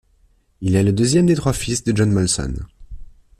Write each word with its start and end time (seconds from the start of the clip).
Il 0.61 0.75
est 0.75 0.83
le 0.83 0.93
deuxième 0.93 1.27
des 1.27 1.35
trois 1.35 1.53
fils 1.53 1.83
de 1.83 1.95
John 1.95 2.11
Molson. 2.11 2.55